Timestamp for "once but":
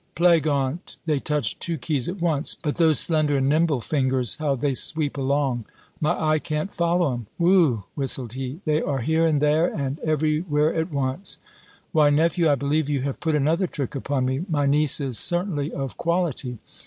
2.19-2.77